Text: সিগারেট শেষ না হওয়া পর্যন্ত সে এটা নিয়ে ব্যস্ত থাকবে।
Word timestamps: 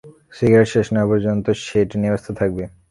সিগারেট 0.37 0.69
শেষ 0.73 0.87
না 0.93 0.99
হওয়া 0.99 1.09
পর্যন্ত 1.11 1.45
সে 1.63 1.77
এটা 1.83 1.95
নিয়ে 1.99 2.13
ব্যস্ত 2.13 2.27
থাকবে। 2.39 2.63